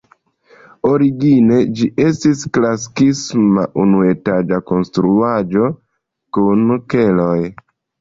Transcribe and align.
Origine 0.91 1.59
ĝi 1.81 1.89
estis 2.05 2.41
klasikisma 2.59 3.69
unuetaĝa 3.85 4.63
konstruaĵo 4.73 5.71
kun 6.41 6.69
keloj. 6.93 7.41